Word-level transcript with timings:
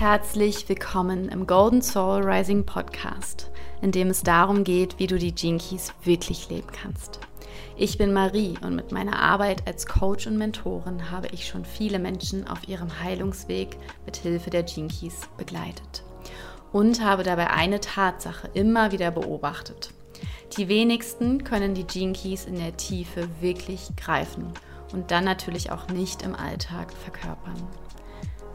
Herzlich 0.00 0.66
willkommen 0.66 1.28
im 1.28 1.46
Golden 1.46 1.82
Soul 1.82 2.22
Rising 2.22 2.64
Podcast, 2.64 3.50
in 3.82 3.92
dem 3.92 4.08
es 4.08 4.22
darum 4.22 4.64
geht, 4.64 4.98
wie 4.98 5.06
du 5.06 5.18
die 5.18 5.34
Gene 5.34 5.58
Keys 5.58 5.92
wirklich 6.04 6.48
leben 6.48 6.68
kannst. 6.72 7.20
Ich 7.76 7.98
bin 7.98 8.14
Marie 8.14 8.54
und 8.62 8.76
mit 8.76 8.92
meiner 8.92 9.20
Arbeit 9.20 9.66
als 9.66 9.84
Coach 9.84 10.26
und 10.26 10.38
Mentorin 10.38 11.10
habe 11.10 11.26
ich 11.32 11.46
schon 11.46 11.66
viele 11.66 11.98
Menschen 11.98 12.48
auf 12.48 12.66
ihrem 12.66 12.88
Heilungsweg 13.02 13.76
mit 14.06 14.16
Hilfe 14.16 14.48
der 14.48 14.62
Gene 14.62 14.88
Keys 14.88 15.28
begleitet 15.36 16.02
und 16.72 17.04
habe 17.04 17.22
dabei 17.22 17.50
eine 17.50 17.80
Tatsache 17.80 18.48
immer 18.54 18.92
wieder 18.92 19.10
beobachtet. 19.10 19.92
Die 20.56 20.68
wenigsten 20.68 21.44
können 21.44 21.74
die 21.74 21.86
Gene 21.86 22.14
Keys 22.14 22.46
in 22.46 22.54
der 22.54 22.74
Tiefe 22.78 23.28
wirklich 23.42 23.90
greifen 23.98 24.46
und 24.94 25.10
dann 25.10 25.24
natürlich 25.24 25.70
auch 25.70 25.88
nicht 25.88 26.22
im 26.22 26.34
Alltag 26.34 26.90
verkörpern. 26.90 27.68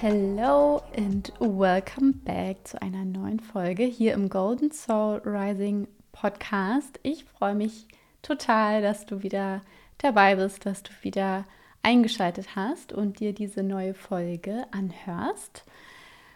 Hello 0.00 0.80
and 0.96 1.32
welcome 1.40 2.12
back 2.24 2.68
zu 2.68 2.80
einer 2.80 3.04
neuen 3.04 3.40
Folge 3.40 3.82
hier 3.82 4.14
im 4.14 4.28
Golden 4.28 4.70
Soul 4.70 5.20
Rising 5.24 5.88
Podcast. 6.12 7.00
Ich 7.02 7.24
freue 7.24 7.56
mich 7.56 7.88
total, 8.22 8.80
dass 8.80 9.06
du 9.06 9.24
wieder 9.24 9.60
dabei 9.98 10.36
bist, 10.36 10.66
dass 10.66 10.84
du 10.84 10.92
wieder 11.02 11.44
eingeschaltet 11.82 12.54
hast 12.54 12.92
und 12.92 13.18
dir 13.18 13.32
diese 13.32 13.64
neue 13.64 13.92
Folge 13.92 14.66
anhörst. 14.70 15.64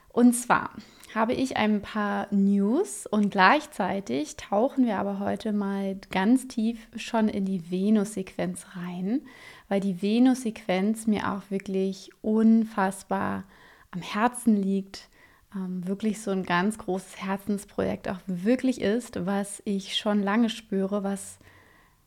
Und 0.08 0.34
zwar 0.34 0.70
habe 1.14 1.32
ich 1.32 1.56
ein 1.56 1.82
paar 1.82 2.26
News 2.30 3.06
und 3.06 3.30
gleichzeitig 3.30 4.36
tauchen 4.36 4.86
wir 4.86 4.98
aber 4.98 5.18
heute 5.18 5.52
mal 5.52 5.96
ganz 6.10 6.48
tief 6.48 6.88
schon 6.96 7.28
in 7.28 7.44
die 7.44 7.70
Venus-Sequenz 7.70 8.66
rein, 8.76 9.22
weil 9.68 9.80
die 9.80 10.02
Venus-Sequenz 10.02 11.06
mir 11.06 11.32
auch 11.32 11.50
wirklich 11.50 12.10
unfassbar 12.20 13.44
am 13.92 14.02
Herzen 14.02 14.56
liegt, 14.56 15.08
ähm, 15.54 15.86
wirklich 15.86 16.20
so 16.20 16.30
ein 16.30 16.44
ganz 16.44 16.78
großes 16.78 17.18
Herzensprojekt 17.18 18.08
auch 18.08 18.18
wirklich 18.26 18.80
ist, 18.80 19.24
was 19.26 19.62
ich 19.64 19.96
schon 19.96 20.22
lange 20.22 20.48
spüre, 20.48 21.04
was 21.04 21.38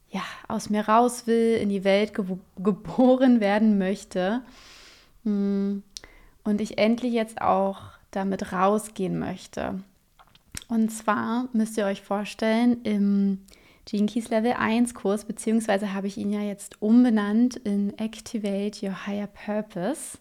ja 0.09 0.21
aus 0.47 0.69
mir 0.69 0.87
raus 0.87 1.27
will, 1.27 1.57
in 1.57 1.69
die 1.69 1.83
Welt 1.83 2.13
ge 2.13 2.25
geboren 2.57 3.39
werden 3.39 3.77
möchte. 3.77 4.41
Mm, 5.23 5.77
und 6.43 6.61
ich 6.61 6.77
endlich 6.77 7.13
jetzt 7.13 7.41
auch 7.41 7.81
damit 8.11 8.51
rausgehen 8.53 9.17
möchte. 9.19 9.83
Und 10.67 10.89
zwar 10.89 11.49
müsst 11.53 11.77
ihr 11.77 11.85
euch 11.85 12.01
vorstellen, 12.01 12.81
im 12.83 13.39
Gene 13.85 14.07
Keys 14.07 14.29
Level 14.29 14.53
1 14.53 14.95
Kurs, 14.95 15.25
beziehungsweise 15.25 15.93
habe 15.93 16.07
ich 16.07 16.17
ihn 16.17 16.31
ja 16.31 16.41
jetzt 16.41 16.81
umbenannt 16.81 17.55
in 17.57 17.95
Activate 17.99 18.83
Your 18.83 19.05
Higher 19.05 19.27
Purpose, 19.27 20.17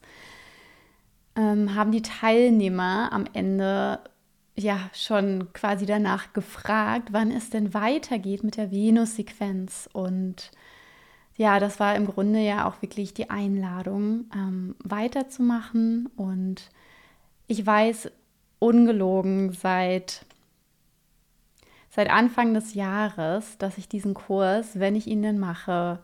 ähm, 1.37 1.75
haben 1.75 1.93
die 1.93 2.03
Teilnehmer 2.03 3.13
am 3.13 3.25
Ende 3.33 4.01
ja 4.57 4.79
schon 4.93 5.53
quasi 5.53 5.87
danach 5.87 6.33
gefragt, 6.33 7.09
wann 7.13 7.31
es 7.31 7.51
denn 7.51 7.75
weitergeht 7.75 8.45
mit 8.45 8.57
der 8.57 8.71
Venus-Sequenz. 8.71 9.89
Und 9.93 10.53
ja, 11.37 11.59
das 11.59 11.81
war 11.81 11.97
im 11.97 12.07
Grunde 12.07 12.41
ja 12.41 12.69
auch 12.69 12.81
wirklich 12.83 13.15
die 13.15 13.31
Einladung, 13.31 14.27
ähm, 14.35 14.77
weiterzumachen. 14.85 16.09
Und 16.17 16.71
ich 17.49 17.67
weiß 17.67 18.11
ungelogen 18.61 19.53
seit 19.53 20.25
seit 21.95 22.11
Anfang 22.11 22.55
des 22.55 22.75
Jahres, 22.75 23.57
dass 23.59 23.79
ich 23.79 23.89
diesen 23.89 24.15
Kurs, 24.15 24.81
wenn 24.81 24.97
ich 24.97 25.07
ihn 25.07 25.23
denn 25.23 25.39
mache, 25.39 26.01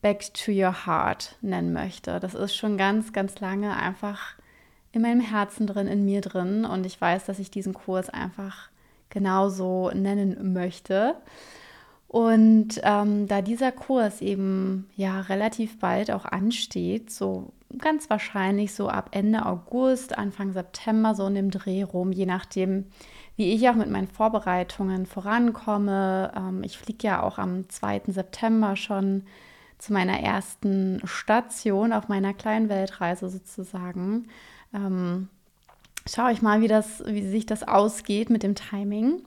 Back 0.00 0.32
to 0.34 0.52
Your 0.52 0.86
Heart 0.86 1.36
nennen 1.40 1.72
möchte. 1.72 2.20
Das 2.20 2.34
ist 2.34 2.54
schon 2.54 2.78
ganz, 2.78 3.12
ganz 3.12 3.40
lange 3.40 3.74
einfach 3.74 4.36
in 4.94 5.02
meinem 5.02 5.20
Herzen 5.20 5.66
drin, 5.66 5.86
in 5.86 6.04
mir 6.04 6.20
drin. 6.20 6.64
Und 6.64 6.86
ich 6.86 7.00
weiß, 7.00 7.24
dass 7.26 7.38
ich 7.38 7.50
diesen 7.50 7.74
Kurs 7.74 8.10
einfach 8.10 8.68
genauso 9.10 9.90
nennen 9.90 10.52
möchte. 10.52 11.16
Und 12.08 12.80
ähm, 12.84 13.26
da 13.26 13.42
dieser 13.42 13.72
Kurs 13.72 14.20
eben 14.20 14.88
ja 14.94 15.20
relativ 15.22 15.80
bald 15.80 16.12
auch 16.12 16.24
ansteht, 16.24 17.10
so 17.10 17.52
ganz 17.78 18.08
wahrscheinlich 18.08 18.72
so 18.72 18.88
ab 18.88 19.08
Ende 19.12 19.46
August, 19.46 20.16
Anfang 20.16 20.52
September, 20.52 21.14
so 21.14 21.26
in 21.26 21.34
dem 21.34 21.50
Dreh 21.50 21.82
rum, 21.82 22.12
je 22.12 22.26
nachdem, 22.26 22.86
wie 23.36 23.52
ich 23.52 23.68
auch 23.68 23.74
mit 23.74 23.90
meinen 23.90 24.06
Vorbereitungen 24.06 25.06
vorankomme. 25.06 26.32
Ähm, 26.36 26.62
ich 26.62 26.78
fliege 26.78 27.06
ja 27.06 27.22
auch 27.22 27.38
am 27.38 27.68
2. 27.68 28.02
September 28.08 28.76
schon 28.76 29.24
zu 29.78 29.92
meiner 29.92 30.20
ersten 30.20 31.00
Station 31.04 31.92
auf 31.92 32.08
meiner 32.08 32.32
kleinen 32.32 32.68
Weltreise 32.68 33.28
sozusagen. 33.28 34.28
Ähm, 34.74 35.28
schaue 36.06 36.32
ich 36.32 36.42
mal, 36.42 36.60
wie, 36.60 36.68
das, 36.68 37.02
wie 37.06 37.26
sich 37.26 37.46
das 37.46 37.62
ausgeht 37.62 38.28
mit 38.28 38.42
dem 38.42 38.54
Timing. 38.54 39.22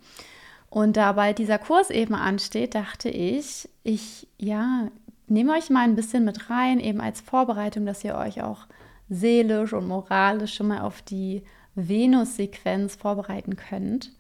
Und 0.70 0.98
da 0.98 1.14
bald 1.14 1.40
dieser 1.40 1.58
Kurs 1.58 1.90
eben 1.90 2.14
ansteht, 2.14 2.76
dachte 2.76 3.10
ich, 3.10 3.70
ich 3.84 4.28
ja, 4.38 4.90
nehme 5.28 5.54
euch 5.54 5.70
mal 5.70 5.84
ein 5.84 5.96
bisschen 5.96 6.26
mit 6.26 6.50
rein, 6.50 6.80
eben 6.80 7.02
als 7.02 7.22
Vorbereitung, 7.22 7.86
dass 7.86 8.04
ihr 8.04 8.16
euch 8.16 8.44
auch 8.44 8.68
seelisch 9.10 9.74
und 9.74 9.88
moralisch 9.88 10.56
schon 10.56 10.68
mal 10.68 10.82
auf 10.82 11.02
die 11.02 11.44
Venus-Sequenz 11.76 12.96
vorbereiten 12.96 13.56
könnt. 13.56 14.12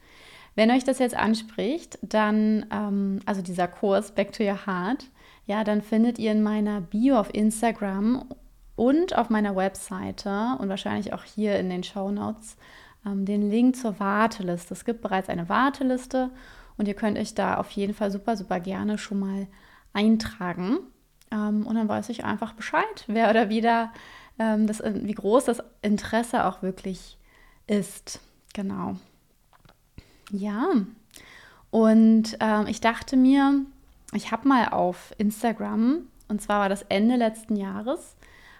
Wenn 0.56 0.72
euch 0.72 0.84
das 0.84 1.00
jetzt 1.00 1.16
anspricht, 1.16 2.00
dann, 2.02 2.66
ähm, 2.72 3.20
also 3.26 3.42
dieser 3.42 3.68
Kurs 3.68 4.12
Back 4.14 4.32
to 4.32 4.44
Your 4.44 4.66
Heart, 4.66 5.06
ja, 5.46 5.64
dann 5.64 5.82
findet 5.82 6.20
ihr 6.20 6.32
in 6.32 6.44
meiner 6.44 6.82
Bio 6.82 7.20
auf 7.20 7.34
Instagram 7.34 8.26
und 8.78 9.18
auf 9.18 9.30
meiner 9.30 9.56
Webseite 9.58 10.56
und 10.60 10.70
wahrscheinlich 10.70 11.12
auch 11.12 11.24
hier 11.24 11.60
in 11.60 11.70
den 11.70 11.84
Show 11.84 12.12
Notes 12.12 12.56
ähm, 13.06 13.26
den 13.26 13.50
Link 13.50 13.76
zur 13.76 14.00
Warteliste. 14.00 14.74
Es 14.74 14.86
gibt 14.86 15.02
bereits 15.02 15.30
eine 15.30 15.50
Warteliste 15.50 16.30
und 16.78 16.88
ihr 16.88 16.94
könnt 16.94 17.18
euch 17.18 17.34
da 17.34 17.58
auf 17.58 17.72
jeden 17.72 17.94
Fall 17.94 18.12
super, 18.12 18.38
super 18.38 18.60
gerne 18.60 18.98
schon 18.98 19.20
mal 19.20 19.48
eintragen. 19.94 20.78
Ähm, 21.32 21.66
und 21.66 21.76
dann 21.76 21.90
weiß 21.90 22.10
ich 22.10 22.24
einfach 22.24 22.54
Bescheid, 22.54 23.04
wer 23.08 23.30
oder 23.32 23.50
wieder, 23.50 23.92
ähm, 24.38 24.68
das, 24.68 24.82
wie 24.86 25.14
groß 25.14 25.46
das 25.46 25.64
Interesse 25.82 26.46
auch 26.46 26.62
wirklich 26.62 27.18
ist. 27.66 28.22
Genau. 28.54 28.96
Ja. 30.32 30.68
Und 31.72 32.38
ähm, 32.40 32.68
ich 32.68 32.80
dachte 32.80 33.18
mir, 33.18 33.66
ich 34.14 34.32
habe 34.32 34.48
mal 34.48 34.70
auf 34.70 35.14
Instagram, 35.18 36.04
und 36.28 36.42
zwar 36.44 36.60
war 36.62 36.70
das 36.70 36.84
Ende 36.84 37.16
letzten 37.16 37.56
Jahres, 37.56 38.16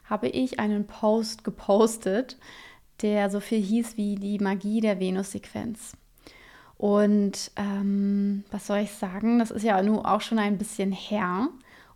habe 0.10 0.28
ich 0.28 0.60
einen 0.60 0.88
Post 0.88 1.44
gepostet, 1.44 2.38
der 3.02 3.30
so 3.30 3.40
viel 3.40 3.62
hieß 3.62 3.98
wie 3.98 4.16
die 4.16 4.40
Magie 4.40 4.82
der 4.82 5.00
Venus-Sequenz. 5.00 5.94
Und 6.78 7.52
ähm, 7.56 8.44
was 8.52 8.68
soll 8.68 8.80
ich 8.80 8.92
sagen? 8.92 9.40
Das 9.40 9.52
ist 9.52 9.64
ja 9.64 9.82
nun 9.82 10.00
auch 10.00 10.22
schon 10.22 10.40
ein 10.40 10.58
bisschen 10.58 10.92
her. 10.92 11.50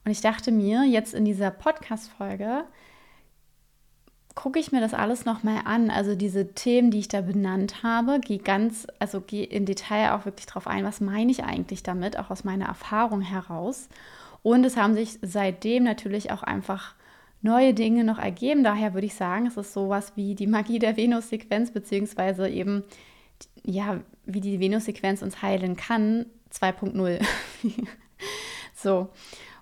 Und 0.03 0.11
ich 0.11 0.21
dachte 0.21 0.51
mir, 0.51 0.83
jetzt 0.83 1.13
in 1.13 1.25
dieser 1.25 1.51
Podcast-Folge 1.51 2.63
gucke 4.33 4.59
ich 4.59 4.71
mir 4.71 4.81
das 4.81 4.93
alles 4.93 5.25
nochmal 5.25 5.61
an. 5.65 5.91
Also 5.91 6.15
diese 6.15 6.53
Themen, 6.53 6.89
die 6.89 6.99
ich 6.99 7.07
da 7.07 7.21
benannt 7.21 7.83
habe, 7.83 8.19
gehe 8.19 8.39
ganz, 8.39 8.87
also 8.99 9.21
gehe 9.21 9.45
im 9.45 9.65
Detail 9.65 10.13
auch 10.13 10.25
wirklich 10.25 10.47
drauf 10.47 10.67
ein, 10.67 10.83
was 10.83 11.01
meine 11.01 11.31
ich 11.31 11.43
eigentlich 11.43 11.83
damit, 11.83 12.17
auch 12.17 12.29
aus 12.29 12.43
meiner 12.43 12.65
Erfahrung 12.65 13.21
heraus. 13.21 13.89
Und 14.41 14.65
es 14.65 14.77
haben 14.77 14.95
sich 14.95 15.19
seitdem 15.21 15.83
natürlich 15.83 16.31
auch 16.31 16.41
einfach 16.43 16.95
neue 17.41 17.73
Dinge 17.73 18.03
noch 18.03 18.19
ergeben. 18.19 18.63
Daher 18.63 18.93
würde 18.93 19.07
ich 19.07 19.15
sagen, 19.15 19.47
es 19.47 19.57
ist 19.57 19.73
sowas 19.73 20.13
wie 20.15 20.35
die 20.35 20.47
Magie 20.47 20.79
der 20.79 20.97
Venus-Sequenz, 20.97 21.71
beziehungsweise 21.71 22.47
eben, 22.47 22.83
ja, 23.63 23.99
wie 24.25 24.41
die 24.41 24.59
Venus-Sequenz 24.59 25.21
uns 25.21 25.41
heilen 25.41 25.75
kann, 25.75 26.25
2.0. 26.53 27.23
so. 28.75 29.09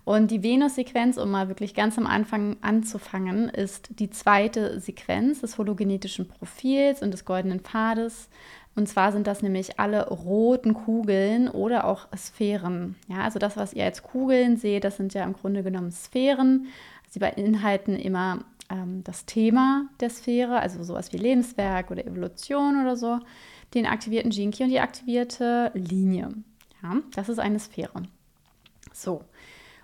Und 0.05 0.31
die 0.31 0.41
Venus-Sequenz, 0.41 1.17
um 1.17 1.29
mal 1.29 1.49
wirklich 1.49 1.75
ganz 1.75 1.97
am 1.97 2.07
Anfang 2.07 2.57
anzufangen, 2.61 3.47
ist 3.47 3.89
die 3.99 4.09
zweite 4.09 4.79
Sequenz 4.79 5.41
des 5.41 5.57
hologenetischen 5.57 6.27
Profils 6.27 7.03
und 7.03 7.11
des 7.11 7.25
goldenen 7.25 7.59
Pfades. 7.59 8.27
Und 8.75 8.87
zwar 8.87 9.11
sind 9.11 9.27
das 9.27 9.43
nämlich 9.43 9.79
alle 9.79 10.07
roten 10.07 10.73
Kugeln 10.73 11.47
oder 11.47 11.85
auch 11.85 12.07
Sphären. 12.15 12.95
Ja, 13.07 13.23
also 13.23 13.37
das, 13.37 13.57
was 13.57 13.73
ihr 13.73 13.83
als 13.83 14.01
Kugeln 14.01 14.57
seht, 14.57 14.83
das 14.83 14.97
sind 14.97 15.13
ja 15.13 15.23
im 15.23 15.33
Grunde 15.33 15.63
genommen 15.63 15.91
Sphären. 15.91 16.67
Sie 17.09 17.19
beinhalten 17.19 17.95
immer 17.95 18.45
ähm, 18.69 19.03
das 19.03 19.25
Thema 19.25 19.89
der 19.99 20.09
Sphäre, 20.09 20.59
also 20.59 20.83
sowas 20.83 21.11
wie 21.11 21.17
Lebenswerk 21.17 21.91
oder 21.91 22.05
Evolution 22.05 22.81
oder 22.81 22.95
so, 22.95 23.19
den 23.73 23.85
aktivierten 23.85 24.31
Jinki 24.31 24.63
und 24.63 24.69
die 24.69 24.79
aktivierte 24.79 25.71
Linie. 25.73 26.29
Ja, 26.81 26.97
das 27.13 27.29
ist 27.29 27.39
eine 27.39 27.59
Sphäre. 27.59 28.03
So. 28.93 29.23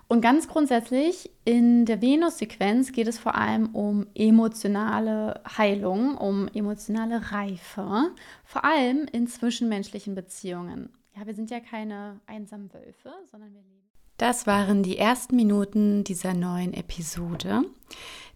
Und 0.08 0.20
ganz 0.20 0.46
grundsätzlich 0.46 1.30
in 1.44 1.84
der 1.84 2.00
Venus-Sequenz 2.00 2.92
geht 2.92 3.08
es 3.08 3.18
vor 3.18 3.34
allem 3.34 3.74
um 3.74 4.06
emotionale 4.14 5.40
Heilung, 5.58 6.16
um 6.16 6.46
emotionale 6.54 7.32
Reife, 7.32 8.14
vor 8.44 8.64
allem 8.64 9.06
in 9.10 9.26
zwischenmenschlichen 9.26 10.14
Beziehungen. 10.14 10.90
Ja, 11.16 11.26
wir 11.26 11.34
sind 11.34 11.50
ja 11.50 11.58
keine 11.58 12.20
einsamen 12.26 12.72
Wölfe, 12.72 13.12
sondern 13.30 13.52
wir 13.52 13.62
leben. 13.62 13.85
Das 14.16 14.46
waren 14.46 14.82
die 14.82 14.96
ersten 14.96 15.36
Minuten 15.36 16.02
dieser 16.02 16.32
neuen 16.32 16.72
Episode. 16.72 17.64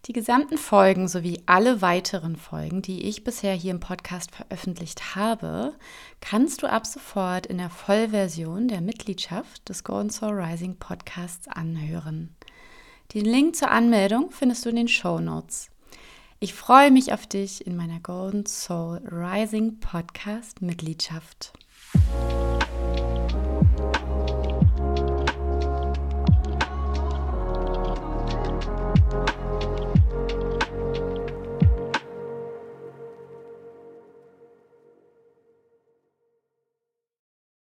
Die 0.05 0.13
gesamten 0.13 0.59
Folgen 0.59 1.07
sowie 1.07 1.41
alle 1.47 1.81
weiteren 1.81 2.35
Folgen, 2.35 2.83
die 2.83 3.03
ich 3.07 3.23
bisher 3.23 3.53
hier 3.53 3.71
im 3.71 3.79
Podcast 3.79 4.35
veröffentlicht 4.35 5.15
habe, 5.15 5.73
kannst 6.19 6.61
du 6.61 6.67
ab 6.67 6.85
sofort 6.85 7.47
in 7.47 7.57
der 7.57 7.71
Vollversion 7.71 8.67
der 8.67 8.81
Mitgliedschaft 8.81 9.67
des 9.69 9.83
Golden 9.83 10.11
Soul 10.11 10.39
Rising 10.39 10.77
Podcasts 10.77 11.47
anhören. 11.47 12.35
Den 13.13 13.25
Link 13.25 13.55
zur 13.55 13.71
Anmeldung 13.71 14.29
findest 14.31 14.65
du 14.65 14.69
in 14.69 14.75
den 14.75 14.87
Show 14.87 15.19
Notes. 15.19 15.69
Ich 16.39 16.53
freue 16.53 16.91
mich 16.91 17.11
auf 17.11 17.25
dich 17.25 17.65
in 17.65 17.75
meiner 17.75 17.99
Golden 17.99 18.45
Soul 18.45 19.01
Rising 19.11 19.79
Podcast 19.79 20.61
Mitgliedschaft. 20.61 21.53